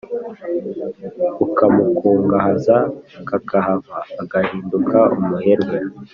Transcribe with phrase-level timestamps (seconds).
[1.45, 2.77] Ukamukungahaza
[3.27, 5.75] kakahava agahinduka umuherwe